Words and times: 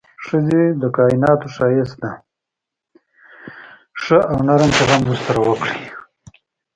ښځې 0.25 0.63
د 0.81 0.83
کائناتو 0.97 1.47
ښايست 1.55 1.95
ده، 2.03 2.11
ښه 4.01 4.19
او 4.31 4.37
نرم 4.47 4.69
چلند 4.77 5.03
ورسره 5.07 5.39
وکړئ. 5.49 5.79